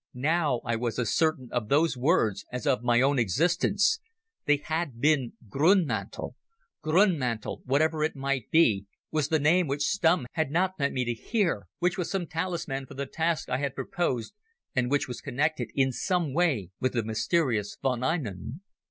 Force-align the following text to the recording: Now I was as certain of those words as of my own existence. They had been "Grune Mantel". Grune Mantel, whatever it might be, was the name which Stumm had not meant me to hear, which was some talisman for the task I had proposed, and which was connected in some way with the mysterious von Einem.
Now 0.15 0.61
I 0.65 0.77
was 0.77 0.97
as 0.97 1.13
certain 1.13 1.49
of 1.51 1.69
those 1.69 1.95
words 1.95 2.43
as 2.51 2.65
of 2.65 2.81
my 2.81 3.01
own 3.01 3.19
existence. 3.19 3.99
They 4.45 4.57
had 4.57 4.99
been 4.99 5.33
"Grune 5.47 5.85
Mantel". 5.85 6.35
Grune 6.83 7.19
Mantel, 7.19 7.61
whatever 7.65 8.03
it 8.03 8.15
might 8.15 8.49
be, 8.49 8.87
was 9.11 9.27
the 9.27 9.37
name 9.37 9.67
which 9.67 9.83
Stumm 9.85 10.25
had 10.31 10.49
not 10.49 10.79
meant 10.79 10.95
me 10.95 11.05
to 11.05 11.13
hear, 11.13 11.67
which 11.77 11.99
was 11.99 12.09
some 12.09 12.25
talisman 12.25 12.87
for 12.87 12.95
the 12.95 13.05
task 13.05 13.47
I 13.47 13.57
had 13.57 13.75
proposed, 13.75 14.33
and 14.75 14.89
which 14.89 15.07
was 15.07 15.21
connected 15.21 15.69
in 15.75 15.91
some 15.91 16.33
way 16.33 16.71
with 16.79 16.93
the 16.93 17.03
mysterious 17.03 17.77
von 17.79 18.01
Einem. 18.01 18.61